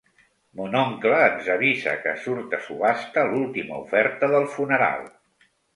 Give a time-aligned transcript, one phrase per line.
[0.61, 5.11] Mon oncle ens avisa que surt a subhasta l'última oferta del funeral.